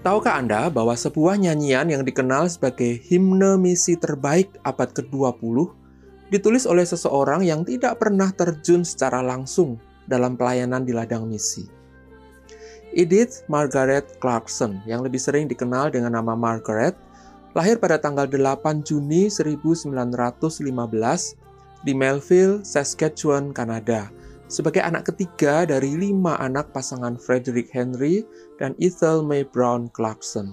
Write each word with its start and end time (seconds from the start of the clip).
Tahukah 0.00 0.40
Anda 0.40 0.72
bahwa 0.72 0.96
sebuah 0.96 1.36
nyanyian 1.36 1.92
yang 1.92 2.00
dikenal 2.08 2.48
sebagai 2.48 2.96
himne 3.04 3.60
misi 3.60 4.00
terbaik 4.00 4.48
abad 4.64 4.96
ke-20 4.96 5.68
ditulis 6.32 6.64
oleh 6.64 6.88
seseorang 6.88 7.44
yang 7.44 7.68
tidak 7.68 8.00
pernah 8.00 8.32
terjun 8.32 8.80
secara 8.80 9.20
langsung 9.20 9.76
dalam 10.08 10.40
pelayanan 10.40 10.88
di 10.88 10.96
ladang 10.96 11.28
misi? 11.28 11.68
Edith 12.96 13.44
Margaret 13.52 14.16
Clarkson 14.24 14.80
yang 14.88 15.04
lebih 15.04 15.20
sering 15.20 15.44
dikenal 15.52 15.92
dengan 15.92 16.16
nama 16.16 16.32
Margaret 16.32 16.96
lahir 17.52 17.76
pada 17.76 18.00
tanggal 18.00 18.24
8 18.24 18.80
Juni 18.80 19.28
1915 19.28 19.84
di 21.84 21.92
Melville, 21.92 22.64
Saskatchewan, 22.64 23.52
Kanada 23.52 24.08
sebagai 24.50 24.82
anak 24.82 25.14
ketiga 25.14 25.62
dari 25.62 25.94
lima 25.94 26.34
anak 26.42 26.74
pasangan 26.74 27.14
Frederick 27.14 27.70
Henry 27.70 28.26
dan 28.58 28.74
Ethel 28.82 29.22
May 29.22 29.46
Brown 29.46 29.86
Clarkson. 29.94 30.50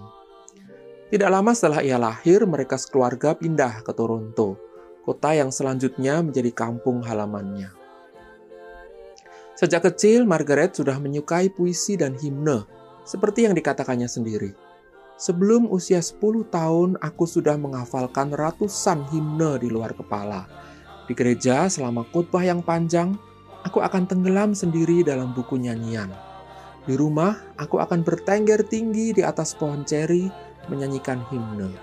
Tidak 1.10 1.26
lama 1.26 1.58
setelah 1.58 1.82
ia 1.82 1.98
lahir, 1.98 2.46
mereka 2.46 2.78
sekeluarga 2.78 3.34
pindah 3.34 3.82
ke 3.82 3.92
Toronto, 3.98 4.54
kota 5.02 5.34
yang 5.34 5.50
selanjutnya 5.50 6.22
menjadi 6.22 6.54
kampung 6.54 7.02
halamannya. 7.02 7.74
Sejak 9.58 9.90
kecil, 9.90 10.30
Margaret 10.30 10.78
sudah 10.78 11.02
menyukai 11.02 11.50
puisi 11.50 11.98
dan 11.98 12.14
himne, 12.14 12.70
seperti 13.02 13.50
yang 13.50 13.58
dikatakannya 13.58 14.06
sendiri. 14.06 14.54
Sebelum 15.18 15.66
usia 15.74 15.98
10 15.98 16.46
tahun, 16.54 16.94
aku 17.02 17.26
sudah 17.26 17.58
menghafalkan 17.58 18.38
ratusan 18.38 19.02
himne 19.10 19.58
di 19.58 19.74
luar 19.74 19.98
kepala. 19.98 20.46
Di 21.10 21.18
gereja, 21.18 21.66
selama 21.66 22.06
khotbah 22.14 22.46
yang 22.46 22.62
panjang, 22.62 23.18
aku 23.68 23.84
akan 23.84 24.08
tenggelam 24.08 24.56
sendiri 24.56 25.04
dalam 25.04 25.36
buku 25.36 25.60
nyanyian. 25.60 26.08
Di 26.88 26.96
rumah, 26.96 27.36
aku 27.60 27.84
akan 27.84 28.00
bertengger 28.00 28.64
tinggi 28.64 29.12
di 29.12 29.20
atas 29.20 29.52
pohon 29.52 29.84
ceri 29.84 30.32
menyanyikan 30.72 31.20
himne. 31.28 31.76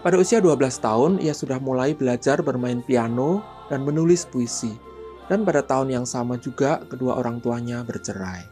Pada 0.00 0.16
usia 0.16 0.40
12 0.40 0.56
tahun, 0.80 1.12
ia 1.20 1.36
sudah 1.36 1.60
mulai 1.60 1.92
belajar 1.92 2.40
bermain 2.40 2.80
piano 2.80 3.44
dan 3.68 3.84
menulis 3.84 4.24
puisi. 4.24 4.72
Dan 5.28 5.44
pada 5.44 5.60
tahun 5.60 5.92
yang 5.92 6.06
sama 6.08 6.40
juga, 6.40 6.80
kedua 6.88 7.20
orang 7.20 7.44
tuanya 7.44 7.84
bercerai. 7.84 8.48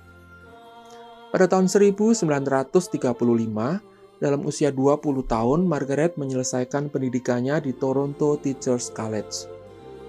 Pada 1.33 1.49
tahun 1.49 1.73
1935, 1.73 3.09
dalam 4.21 4.41
usia 4.45 4.69
20 4.69 5.25
tahun, 5.25 5.65
Margaret 5.65 6.21
menyelesaikan 6.21 6.93
pendidikannya 6.93 7.65
di 7.65 7.73
Toronto 7.73 8.37
Teachers 8.37 8.93
College. 8.93 9.58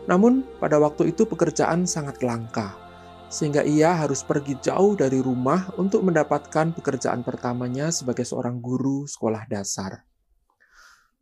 Namun, 0.09 0.41
pada 0.57 0.81
waktu 0.81 1.13
itu 1.13 1.29
pekerjaan 1.29 1.85
sangat 1.85 2.25
langka, 2.25 2.73
sehingga 3.29 3.61
ia 3.61 3.93
harus 3.93 4.25
pergi 4.25 4.57
jauh 4.57 4.97
dari 4.97 5.21
rumah 5.21 5.69
untuk 5.77 6.01
mendapatkan 6.01 6.73
pekerjaan 6.73 7.21
pertamanya 7.21 7.93
sebagai 7.93 8.25
seorang 8.25 8.57
guru 8.57 9.05
sekolah 9.05 9.45
dasar. 9.45 10.01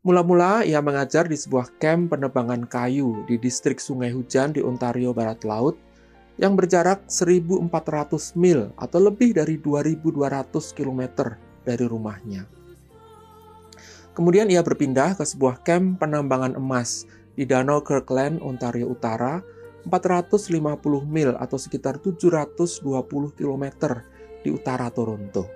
Mula-mula 0.08 0.63
ia 0.63 0.80
mengajar 0.80 1.27
di 1.27 1.35
sebuah 1.35 1.75
kamp 1.83 2.15
penebangan 2.15 2.63
kayu 2.63 3.27
di 3.27 3.35
distrik 3.35 3.83
Sungai 3.83 4.15
Hujan 4.15 4.55
di 4.55 4.63
Ontario 4.63 5.11
Barat 5.11 5.43
Laut 5.43 5.75
yang 6.39 6.55
berjarak 6.55 7.11
1.400 7.11 8.39
mil 8.39 8.71
atau 8.80 9.03
lebih 9.03 9.35
dari 9.35 9.59
2.200 9.59 9.99
km 10.71 11.02
dari 11.67 11.83
rumahnya. 11.83 12.47
Kemudian 14.15 14.47
ia 14.47 14.63
berpindah 14.63 15.19
ke 15.19 15.27
sebuah 15.27 15.59
kamp 15.67 15.99
penambangan 15.99 16.55
emas 16.55 17.03
di 17.38 17.45
Danau 17.45 17.85
Kirkland, 17.85 18.41
Ontario 18.41 18.89
Utara, 18.89 19.39
450 19.85 21.07
mil 21.07 21.38
atau 21.38 21.55
sekitar 21.55 22.02
720 22.02 22.83
km 23.37 23.65
di 24.43 24.49
utara 24.52 24.92
Toronto. 24.92 25.47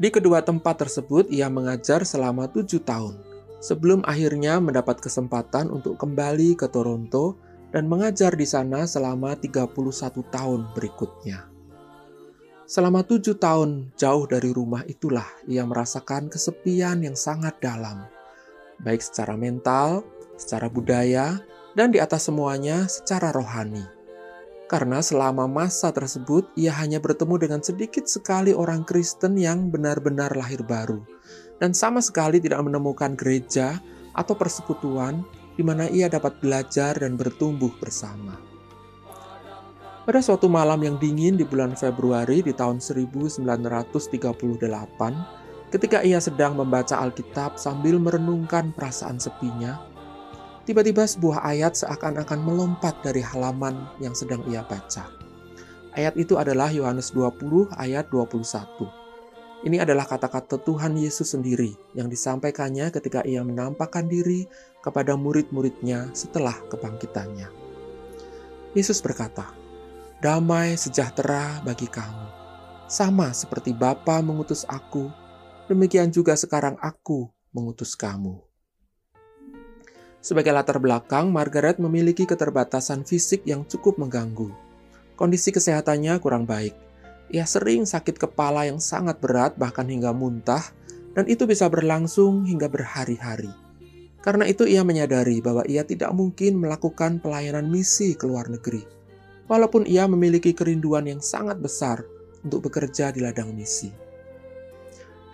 Di 0.00 0.08
kedua 0.10 0.42
tempat 0.42 0.82
tersebut, 0.82 1.30
ia 1.30 1.46
mengajar 1.46 2.02
selama 2.02 2.50
tujuh 2.50 2.82
tahun, 2.82 3.20
sebelum 3.62 4.02
akhirnya 4.02 4.58
mendapat 4.58 4.98
kesempatan 4.98 5.70
untuk 5.70 5.94
kembali 6.00 6.58
ke 6.58 6.66
Toronto 6.66 7.38
dan 7.70 7.86
mengajar 7.86 8.34
di 8.34 8.48
sana 8.48 8.88
selama 8.88 9.38
31 9.38 9.70
tahun 10.32 10.60
berikutnya. 10.74 11.46
Selama 12.66 13.04
tujuh 13.04 13.36
tahun 13.36 13.92
jauh 14.00 14.24
dari 14.24 14.48
rumah 14.50 14.82
itulah 14.88 15.28
ia 15.44 15.62
merasakan 15.62 16.32
kesepian 16.32 17.04
yang 17.04 17.14
sangat 17.14 17.60
dalam, 17.60 18.08
baik 18.80 19.04
secara 19.04 19.36
mental, 19.36 20.02
secara 20.42 20.66
budaya, 20.66 21.38
dan 21.78 21.94
di 21.94 22.02
atas 22.02 22.26
semuanya 22.26 22.90
secara 22.90 23.30
rohani. 23.30 23.86
Karena 24.66 24.98
selama 24.98 25.46
masa 25.46 25.94
tersebut 25.94 26.50
ia 26.58 26.74
hanya 26.74 26.98
bertemu 26.98 27.38
dengan 27.38 27.60
sedikit 27.62 28.10
sekali 28.10 28.50
orang 28.56 28.82
Kristen 28.82 29.38
yang 29.38 29.70
benar-benar 29.70 30.34
lahir 30.34 30.64
baru 30.64 31.04
dan 31.62 31.70
sama 31.70 32.02
sekali 32.02 32.42
tidak 32.42 32.58
menemukan 32.66 33.14
gereja 33.14 33.78
atau 34.18 34.34
persekutuan 34.34 35.22
di 35.54 35.62
mana 35.62 35.86
ia 35.86 36.10
dapat 36.10 36.42
belajar 36.42 36.98
dan 36.98 37.14
bertumbuh 37.14 37.70
bersama. 37.78 38.34
Pada 40.02 40.18
suatu 40.18 40.50
malam 40.50 40.82
yang 40.82 40.98
dingin 40.98 41.38
di 41.38 41.46
bulan 41.46 41.78
Februari 41.78 42.42
di 42.42 42.50
tahun 42.50 42.82
1938, 42.82 43.46
ketika 45.70 46.02
ia 46.02 46.18
sedang 46.18 46.58
membaca 46.58 46.98
Alkitab 46.98 47.54
sambil 47.54 48.02
merenungkan 48.02 48.74
perasaan 48.74 49.22
sepinya, 49.22 49.78
Tiba-tiba 50.62 51.02
sebuah 51.02 51.42
ayat 51.42 51.74
seakan-akan 51.74 52.38
melompat 52.38 52.94
dari 53.02 53.18
halaman 53.18 53.82
yang 53.98 54.14
sedang 54.14 54.46
ia 54.46 54.62
baca. 54.62 55.10
Ayat 55.98 56.14
itu 56.14 56.38
adalah 56.38 56.70
Yohanes 56.70 57.10
20 57.10 57.74
ayat 57.74 58.06
21. 58.14 59.66
Ini 59.66 59.82
adalah 59.82 60.06
kata-kata 60.06 60.62
Tuhan 60.62 60.94
Yesus 60.94 61.34
sendiri 61.34 61.74
yang 61.98 62.06
disampaikannya 62.06 62.94
ketika 62.94 63.26
ia 63.26 63.42
menampakkan 63.42 64.06
diri 64.06 64.46
kepada 64.82 65.18
murid-muridnya 65.18 66.14
setelah 66.14 66.54
kebangkitannya. 66.70 67.50
Yesus 68.78 69.02
berkata, 69.02 69.50
Damai 70.22 70.78
sejahtera 70.78 71.58
bagi 71.66 71.90
kamu. 71.90 72.26
Sama 72.86 73.34
seperti 73.34 73.74
Bapa 73.74 74.22
mengutus 74.22 74.62
aku, 74.70 75.10
demikian 75.66 76.14
juga 76.14 76.38
sekarang 76.38 76.78
aku 76.78 77.26
mengutus 77.50 77.98
kamu. 77.98 78.51
Sebagai 80.22 80.54
latar 80.54 80.78
belakang, 80.78 81.34
Margaret 81.34 81.82
memiliki 81.82 82.22
keterbatasan 82.30 83.02
fisik 83.02 83.42
yang 83.42 83.66
cukup 83.66 83.98
mengganggu. 83.98 84.54
Kondisi 85.18 85.50
kesehatannya 85.50 86.14
kurang 86.22 86.46
baik. 86.46 86.78
Ia 87.34 87.42
sering 87.42 87.82
sakit 87.82 88.22
kepala 88.22 88.70
yang 88.70 88.78
sangat 88.78 89.18
berat, 89.18 89.58
bahkan 89.58 89.82
hingga 89.82 90.14
muntah, 90.14 90.62
dan 91.18 91.26
itu 91.26 91.42
bisa 91.42 91.66
berlangsung 91.66 92.46
hingga 92.46 92.70
berhari-hari. 92.70 93.50
Karena 94.22 94.46
itu, 94.46 94.62
ia 94.62 94.86
menyadari 94.86 95.42
bahwa 95.42 95.66
ia 95.66 95.82
tidak 95.82 96.14
mungkin 96.14 96.62
melakukan 96.62 97.18
pelayanan 97.18 97.66
misi 97.66 98.14
ke 98.14 98.22
luar 98.22 98.46
negeri, 98.46 98.86
walaupun 99.50 99.90
ia 99.90 100.06
memiliki 100.06 100.54
kerinduan 100.54 101.10
yang 101.10 101.18
sangat 101.18 101.58
besar 101.58 102.06
untuk 102.46 102.70
bekerja 102.70 103.10
di 103.10 103.26
ladang 103.26 103.50
misi. 103.50 103.90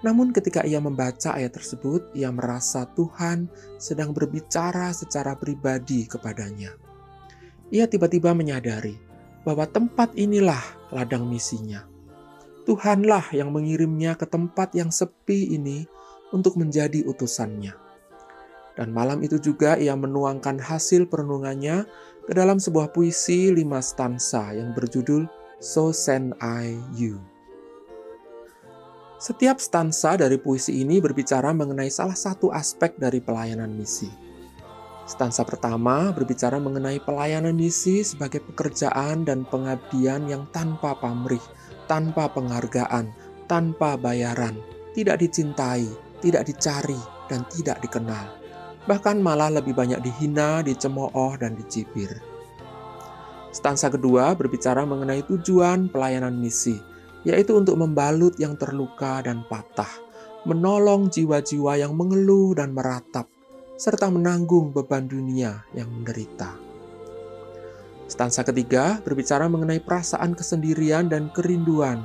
Namun, 0.06 0.30
ketika 0.30 0.62
ia 0.62 0.78
membaca 0.78 1.34
ayat 1.34 1.58
tersebut, 1.58 2.14
ia 2.14 2.30
merasa 2.30 2.86
Tuhan 2.94 3.50
sedang 3.82 4.14
berbicara 4.14 4.94
secara 4.94 5.34
pribadi 5.34 6.06
kepadanya. 6.06 6.70
Ia 7.74 7.90
tiba-tiba 7.90 8.32
menyadari 8.32 8.94
bahwa 9.42 9.66
tempat 9.66 10.14
inilah 10.14 10.60
ladang 10.94 11.26
misinya. 11.26 11.84
Tuhanlah 12.68 13.32
yang 13.32 13.48
mengirimnya 13.48 14.12
ke 14.14 14.28
tempat 14.28 14.76
yang 14.76 14.92
sepi 14.92 15.56
ini 15.56 15.88
untuk 16.30 16.60
menjadi 16.60 17.00
utusannya. 17.08 17.72
Dan 18.76 18.94
malam 18.94 19.24
itu 19.24 19.40
juga 19.42 19.74
ia 19.74 19.96
menuangkan 19.98 20.62
hasil 20.62 21.10
perenungannya 21.10 21.88
ke 22.28 22.32
dalam 22.36 22.60
sebuah 22.60 22.92
puisi 22.92 23.50
lima 23.50 23.82
stansa 23.82 24.54
yang 24.54 24.76
berjudul 24.76 25.26
So 25.58 25.90
Send 25.90 26.38
I 26.38 26.78
You. 26.94 27.37
Setiap 29.18 29.58
stansa 29.58 30.14
dari 30.14 30.38
puisi 30.38 30.78
ini 30.78 31.02
berbicara 31.02 31.50
mengenai 31.50 31.90
salah 31.90 32.14
satu 32.14 32.54
aspek 32.54 32.94
dari 33.02 33.18
pelayanan 33.18 33.66
misi. 33.74 34.06
Stansa 35.10 35.42
pertama 35.42 36.14
berbicara 36.14 36.62
mengenai 36.62 37.02
pelayanan 37.02 37.50
misi 37.50 38.06
sebagai 38.06 38.38
pekerjaan 38.46 39.26
dan 39.26 39.42
pengabdian 39.42 40.30
yang 40.30 40.46
tanpa 40.54 40.94
pamrih, 41.02 41.42
tanpa 41.90 42.30
penghargaan, 42.30 43.10
tanpa 43.50 43.98
bayaran, 43.98 44.54
tidak 44.94 45.18
dicintai, 45.18 45.90
tidak 46.22 46.46
dicari, 46.46 47.02
dan 47.26 47.42
tidak 47.50 47.82
dikenal. 47.82 48.38
Bahkan 48.86 49.18
malah 49.18 49.50
lebih 49.50 49.74
banyak 49.74 49.98
dihina, 49.98 50.62
dicemooh, 50.62 51.34
dan 51.42 51.58
dicibir. 51.58 52.22
Stansa 53.50 53.90
kedua 53.90 54.30
berbicara 54.38 54.86
mengenai 54.86 55.26
tujuan 55.26 55.90
pelayanan 55.90 56.38
misi, 56.38 56.78
yaitu 57.26 57.54
untuk 57.58 57.78
membalut 57.78 58.34
yang 58.38 58.54
terluka 58.54 59.22
dan 59.22 59.42
patah, 59.46 59.90
menolong 60.46 61.10
jiwa-jiwa 61.10 61.80
yang 61.80 61.94
mengeluh 61.94 62.54
dan 62.54 62.70
meratap, 62.74 63.26
serta 63.78 64.10
menanggung 64.10 64.70
beban 64.74 65.06
dunia 65.06 65.66
yang 65.74 65.90
menderita. 65.90 66.54
Stansa 68.08 68.40
ketiga 68.42 68.98
berbicara 69.04 69.46
mengenai 69.52 69.84
perasaan 69.84 70.32
kesendirian 70.32 71.12
dan 71.12 71.28
kerinduan 71.28 72.02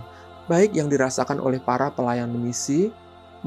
baik 0.51 0.75
yang 0.75 0.91
dirasakan 0.91 1.39
oleh 1.39 1.63
para 1.63 1.95
pelayan 1.95 2.31
misi 2.35 2.91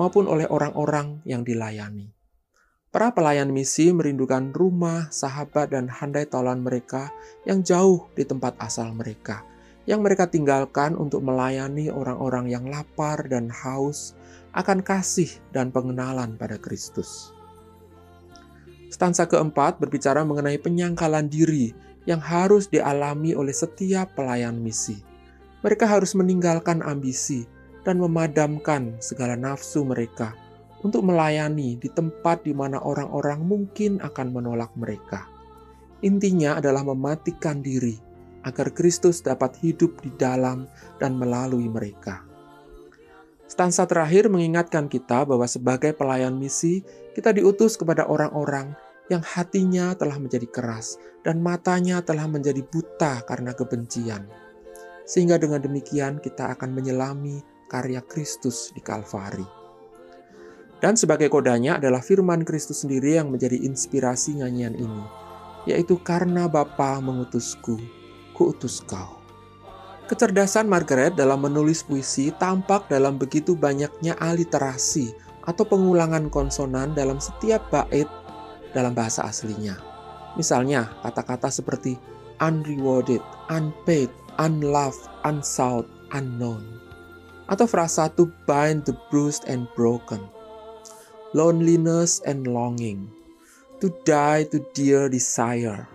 maupun 0.00 0.24
oleh 0.24 0.48
orang-orang 0.48 1.20
yang 1.28 1.44
dilayani. 1.44 2.12
Para 2.88 3.12
pelayan 3.12 3.52
misi 3.52 3.92
merindukan 3.92 4.56
rumah, 4.56 5.12
sahabat, 5.12 5.76
dan 5.76 5.84
handai 5.84 6.24
taulan 6.24 6.64
mereka 6.64 7.12
yang 7.44 7.60
jauh 7.60 8.08
di 8.16 8.24
tempat 8.24 8.56
asal 8.56 8.88
mereka, 8.96 9.44
yang 9.87 10.03
mereka 10.03 10.27
tinggalkan 10.27 10.99
untuk 10.99 11.23
melayani 11.23 11.88
orang-orang 11.88 12.50
yang 12.50 12.67
lapar 12.67 13.23
dan 13.31 13.47
haus 13.49 14.19
akan 14.53 14.83
kasih 14.83 15.31
dan 15.55 15.71
pengenalan 15.71 16.35
pada 16.35 16.59
Kristus. 16.59 17.31
Stansa 18.91 19.27
keempat 19.27 19.79
berbicara 19.79 20.27
mengenai 20.27 20.59
penyangkalan 20.59 21.31
diri 21.31 21.75
yang 22.06 22.23
harus 22.23 22.71
dialami 22.71 23.35
oleh 23.35 23.55
setiap 23.55 24.15
pelayan 24.15 24.59
misi. 24.62 25.03
Mereka 25.62 25.87
harus 25.87 26.15
meninggalkan 26.15 26.83
ambisi 26.83 27.47
dan 27.83 27.99
memadamkan 27.99 28.94
segala 29.03 29.35
nafsu 29.35 29.83
mereka 29.83 30.35
untuk 30.87 31.03
melayani 31.03 31.79
di 31.83 31.91
tempat 31.91 32.47
di 32.47 32.55
mana 32.55 32.79
orang-orang 32.79 33.43
mungkin 33.43 33.99
akan 33.99 34.31
menolak 34.31 34.71
mereka. 34.79 35.27
Intinya 36.06 36.59
adalah 36.62 36.87
mematikan 36.87 37.59
diri 37.59 38.06
agar 38.46 38.70
Kristus 38.70 39.19
dapat 39.20 39.58
hidup 39.58 39.98
di 40.00 40.14
dalam 40.14 40.70
dan 41.02 41.19
melalui 41.19 41.66
mereka. 41.66 42.22
Stansa 43.46 43.87
terakhir 43.87 44.31
mengingatkan 44.31 44.87
kita 44.87 45.26
bahwa 45.26 45.46
sebagai 45.46 45.94
pelayan 45.94 46.34
misi, 46.38 46.82
kita 47.14 47.34
diutus 47.34 47.75
kepada 47.75 48.06
orang-orang 48.06 48.75
yang 49.06 49.22
hatinya 49.22 49.94
telah 49.94 50.19
menjadi 50.19 50.50
keras 50.50 50.98
dan 51.22 51.38
matanya 51.38 52.02
telah 52.02 52.26
menjadi 52.26 52.62
buta 52.66 53.22
karena 53.22 53.54
kebencian. 53.54 54.26
Sehingga 55.06 55.38
dengan 55.38 55.62
demikian 55.62 56.19
kita 56.19 56.50
akan 56.58 56.75
menyelami 56.75 57.38
karya 57.70 58.02
Kristus 58.02 58.75
di 58.75 58.82
Kalvari. 58.82 59.46
Dan 60.82 60.99
sebagai 60.99 61.32
kodanya 61.32 61.78
adalah 61.78 62.02
firman 62.04 62.42
Kristus 62.42 62.84
sendiri 62.84 63.16
yang 63.16 63.32
menjadi 63.32 63.56
inspirasi 63.62 64.42
nyanyian 64.42 64.76
ini, 64.76 65.04
yaitu 65.64 65.96
karena 66.02 66.50
Bapa 66.50 67.00
mengutusku, 67.00 67.81
kuutus 68.37 68.85
kau. 68.85 69.17
Kecerdasan 70.06 70.69
Margaret 70.71 71.17
dalam 71.17 71.43
menulis 71.43 71.83
puisi 71.83 72.31
tampak 72.37 72.87
dalam 72.87 73.19
begitu 73.19 73.59
banyaknya 73.59 74.15
aliterasi 74.23 75.11
atau 75.49 75.67
pengulangan 75.67 76.31
konsonan 76.31 76.94
dalam 76.94 77.19
setiap 77.19 77.67
bait 77.73 78.06
dalam 78.71 78.94
bahasa 78.94 79.27
aslinya. 79.27 79.75
Misalnya, 80.37 80.93
kata-kata 81.00 81.49
seperti 81.49 81.97
unrewarded, 82.44 83.25
unpaid, 83.49 84.12
unloved, 84.37 85.09
unsought, 85.25 85.88
unknown. 86.12 86.62
Atau 87.49 87.65
frasa 87.65 88.12
to 88.15 88.29
bind 88.44 88.85
the 88.85 88.94
bruised 89.09 89.49
and 89.49 89.65
broken. 89.75 90.21
Loneliness 91.33 92.21
and 92.29 92.47
longing. 92.47 93.09
To 93.81 93.91
die 94.05 94.44
to 94.55 94.61
dear 94.77 95.09
desire. 95.09 95.88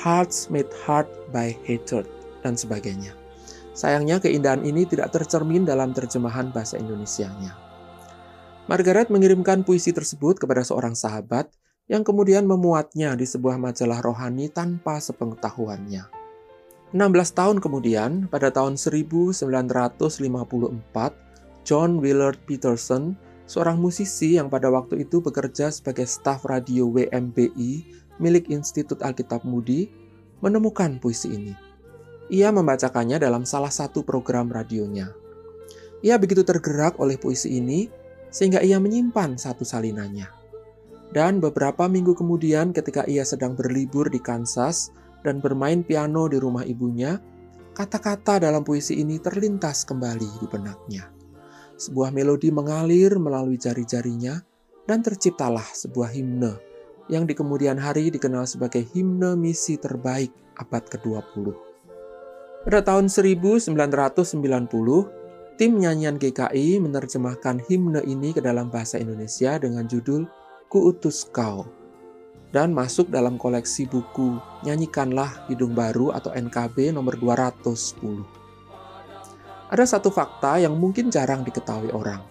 Hearts 0.00 0.48
made 0.48 0.72
hard 0.88 1.04
by 1.28 1.52
hatred. 1.68 2.08
Dan 2.40 2.56
sebagainya. 2.56 3.12
Sayangnya 3.76 4.16
keindahan 4.16 4.64
ini 4.64 4.88
tidak 4.88 5.12
tercermin 5.12 5.68
dalam 5.68 5.92
terjemahan 5.92 6.48
bahasa 6.48 6.80
Indonesianya. 6.80 7.52
Margaret 8.64 9.12
mengirimkan 9.12 9.60
puisi 9.60 9.92
tersebut 9.92 10.40
kepada 10.40 10.64
seorang 10.64 10.96
sahabat 10.96 11.52
yang 11.84 12.00
kemudian 12.00 12.48
memuatnya 12.48 13.12
di 13.12 13.28
sebuah 13.28 13.60
majalah 13.60 14.00
rohani 14.00 14.48
tanpa 14.48 15.02
sepengetahuannya. 15.04 16.08
16 16.96 17.38
tahun 17.38 17.60
kemudian, 17.60 18.26
pada 18.32 18.48
tahun 18.48 18.80
1954, 18.80 20.00
John 21.66 21.90
Willard 22.00 22.40
Peterson, 22.48 23.14
seorang 23.46 23.76
musisi 23.82 24.38
yang 24.38 24.48
pada 24.48 24.70
waktu 24.70 25.02
itu 25.02 25.18
bekerja 25.18 25.70
sebagai 25.74 26.06
staf 26.06 26.46
radio 26.46 26.86
WMBI 26.90 27.99
milik 28.20 28.52
Institut 28.52 29.00
Alkitab 29.00 29.42
Mudi, 29.42 29.88
menemukan 30.44 31.00
puisi 31.00 31.32
ini. 31.32 31.54
Ia 32.30 32.54
membacakannya 32.54 33.18
dalam 33.18 33.42
salah 33.42 33.72
satu 33.72 34.06
program 34.06 34.52
radionya. 34.52 35.10
Ia 36.00 36.16
begitu 36.16 36.46
tergerak 36.46 36.96
oleh 37.02 37.18
puisi 37.18 37.58
ini 37.58 37.90
sehingga 38.30 38.62
ia 38.62 38.78
menyimpan 38.78 39.34
satu 39.34 39.66
salinannya. 39.66 40.30
Dan 41.10 41.42
beberapa 41.42 41.90
minggu 41.90 42.14
kemudian 42.14 42.70
ketika 42.70 43.02
ia 43.10 43.26
sedang 43.26 43.58
berlibur 43.58 44.06
di 44.06 44.22
Kansas 44.22 44.94
dan 45.26 45.42
bermain 45.42 45.82
piano 45.82 46.30
di 46.30 46.38
rumah 46.38 46.62
ibunya, 46.62 47.18
kata-kata 47.74 48.38
dalam 48.46 48.62
puisi 48.62 49.02
ini 49.02 49.18
terlintas 49.18 49.82
kembali 49.82 50.38
di 50.38 50.46
benaknya. 50.46 51.10
Sebuah 51.74 52.14
melodi 52.14 52.54
mengalir 52.54 53.18
melalui 53.18 53.58
jari-jarinya 53.58 54.38
dan 54.86 55.02
terciptalah 55.02 55.66
sebuah 55.66 56.14
himne 56.14 56.69
yang 57.10 57.26
di 57.26 57.34
kemudian 57.34 57.76
hari 57.76 58.08
dikenal 58.08 58.46
sebagai 58.46 58.86
himne 58.94 59.34
misi 59.34 59.74
terbaik 59.76 60.30
abad 60.56 60.86
ke-20. 60.86 61.52
Pada 62.64 62.80
tahun 62.86 63.10
1990, 63.10 63.74
tim 65.58 65.72
nyanyian 65.76 66.16
GKI 66.16 66.78
menerjemahkan 66.78 67.66
himne 67.66 68.00
ini 68.06 68.30
ke 68.30 68.40
dalam 68.40 68.70
bahasa 68.70 68.96
Indonesia 69.02 69.58
dengan 69.58 69.90
judul 69.90 70.24
Kuutus 70.70 71.26
Kau, 71.26 71.66
dan 72.54 72.70
masuk 72.70 73.10
dalam 73.10 73.34
koleksi 73.34 73.90
buku 73.90 74.38
Nyanyikanlah 74.62 75.50
Hidung 75.50 75.74
Baru 75.74 76.14
atau 76.14 76.30
NKB 76.30 76.94
nomor 76.94 77.18
210. 77.18 78.22
Ada 79.70 79.98
satu 79.98 80.14
fakta 80.14 80.62
yang 80.62 80.78
mungkin 80.78 81.10
jarang 81.10 81.42
diketahui 81.42 81.90
orang, 81.90 82.22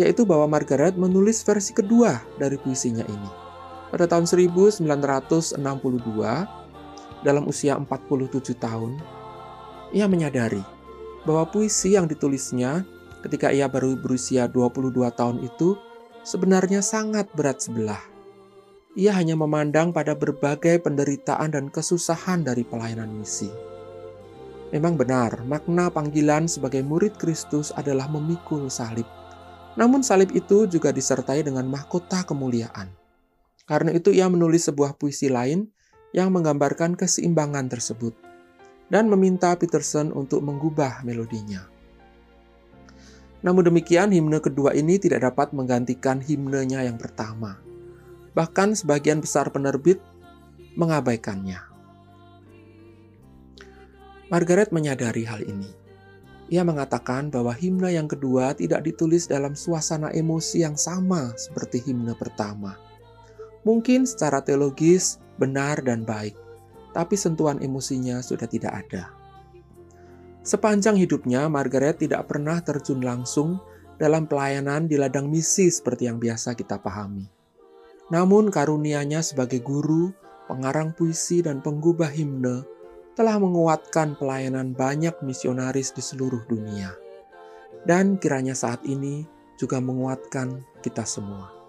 yaitu 0.00 0.24
bahwa 0.24 0.48
Margaret 0.48 0.96
menulis 0.96 1.44
versi 1.44 1.76
kedua 1.76 2.24
dari 2.40 2.56
puisinya 2.56 3.04
ini. 3.04 3.43
Pada 3.94 4.10
tahun 4.10 4.26
1962, 4.26 5.54
dalam 7.22 7.46
usia 7.46 7.78
47 7.78 8.58
tahun, 8.58 8.98
ia 9.94 10.10
menyadari 10.10 10.58
bahwa 11.22 11.46
puisi 11.46 11.94
yang 11.94 12.10
ditulisnya 12.10 12.82
ketika 13.22 13.54
ia 13.54 13.70
baru 13.70 13.94
berusia 13.94 14.50
22 14.50 14.98
tahun 15.14 15.46
itu 15.46 15.78
sebenarnya 16.26 16.82
sangat 16.82 17.30
berat 17.38 17.62
sebelah. 17.62 18.02
Ia 18.98 19.14
hanya 19.14 19.38
memandang 19.38 19.94
pada 19.94 20.18
berbagai 20.18 20.82
penderitaan 20.82 21.54
dan 21.54 21.70
kesusahan 21.70 22.42
dari 22.42 22.66
pelayanan 22.66 23.14
misi. 23.14 23.46
Memang 24.74 24.98
benar, 24.98 25.46
makna 25.46 25.86
panggilan 25.86 26.50
sebagai 26.50 26.82
murid 26.82 27.14
Kristus 27.14 27.70
adalah 27.70 28.10
memikul 28.10 28.66
salib. 28.66 29.06
Namun 29.78 30.02
salib 30.02 30.34
itu 30.34 30.66
juga 30.66 30.90
disertai 30.90 31.46
dengan 31.46 31.70
mahkota 31.70 32.26
kemuliaan. 32.26 33.03
Karena 33.64 33.96
itu 33.96 34.12
ia 34.12 34.28
menulis 34.28 34.68
sebuah 34.68 35.00
puisi 35.00 35.32
lain 35.32 35.72
yang 36.12 36.30
menggambarkan 36.30 36.94
keseimbangan 36.94 37.72
tersebut 37.72 38.14
dan 38.92 39.08
meminta 39.08 39.56
Peterson 39.56 40.12
untuk 40.12 40.44
mengubah 40.44 41.02
melodinya. 41.02 41.66
Namun 43.44 43.68
demikian, 43.68 44.08
himne 44.08 44.40
kedua 44.40 44.72
ini 44.72 44.96
tidak 44.96 45.26
dapat 45.32 45.52
menggantikan 45.52 46.20
himnenya 46.20 46.84
yang 46.88 46.96
pertama. 46.96 47.60
Bahkan 48.32 48.72
sebagian 48.72 49.20
besar 49.20 49.52
penerbit 49.52 50.00
mengabaikannya. 50.80 51.60
Margaret 54.32 54.72
menyadari 54.72 55.28
hal 55.28 55.44
ini. 55.44 55.68
Ia 56.48 56.64
mengatakan 56.64 57.28
bahwa 57.28 57.52
himne 57.52 57.92
yang 57.92 58.08
kedua 58.08 58.56
tidak 58.56 58.84
ditulis 58.84 59.28
dalam 59.28 59.52
suasana 59.52 60.12
emosi 60.12 60.64
yang 60.64 60.76
sama 60.76 61.32
seperti 61.36 61.84
himne 61.84 62.16
pertama. 62.16 62.83
Mungkin 63.64 64.04
secara 64.04 64.44
teologis 64.44 65.18
benar 65.40 65.80
dan 65.80 66.04
baik, 66.04 66.36
tapi 66.92 67.16
sentuhan 67.16 67.58
emosinya 67.64 68.20
sudah 68.20 68.46
tidak 68.46 68.86
ada. 68.86 69.10
Sepanjang 70.44 71.00
hidupnya, 71.00 71.48
Margaret 71.48 72.04
tidak 72.04 72.28
pernah 72.28 72.60
terjun 72.60 73.00
langsung 73.00 73.56
dalam 73.96 74.28
pelayanan 74.28 74.84
di 74.84 75.00
ladang 75.00 75.32
misi 75.32 75.72
seperti 75.72 76.04
yang 76.04 76.20
biasa 76.20 76.52
kita 76.52 76.76
pahami. 76.76 77.24
Namun 78.12 78.52
karunianya 78.52 79.24
sebagai 79.24 79.64
guru, 79.64 80.12
pengarang 80.44 80.92
puisi, 80.92 81.40
dan 81.40 81.64
penggubah 81.64 82.12
himne 82.12 82.68
telah 83.16 83.40
menguatkan 83.40 84.20
pelayanan 84.20 84.76
banyak 84.76 85.16
misionaris 85.24 85.96
di 85.96 86.04
seluruh 86.04 86.44
dunia. 86.44 86.92
Dan 87.88 88.20
kiranya 88.20 88.52
saat 88.52 88.84
ini 88.84 89.24
juga 89.56 89.80
menguatkan 89.80 90.60
kita 90.84 91.08
semua. 91.08 91.63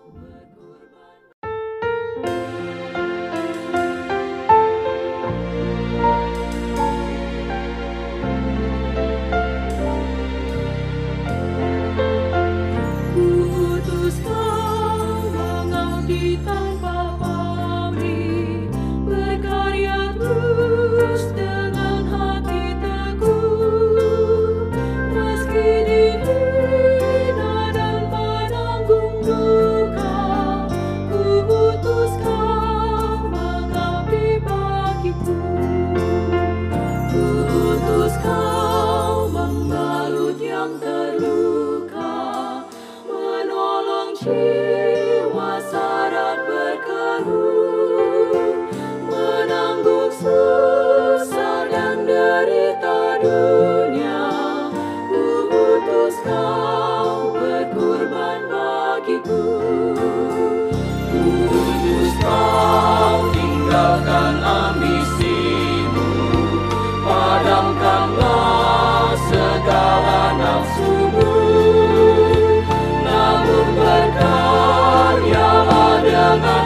harta 52.45 53.17
dunia 53.25 54.21
Ku 55.09 55.49
kau 55.49 57.33
berkorban 57.33 58.45
bagiku. 58.45 59.65
Ku 61.09 61.25
kau 62.21 63.33
tinggalkan 63.33 64.45
ambisimu. 64.45 66.05
Padamkanlah 67.01 69.17
segala 69.25 70.37
nafsumu. 70.37 71.33
Namun 73.05 73.67
berkaryalah 73.73 75.93
dengan 76.05 76.65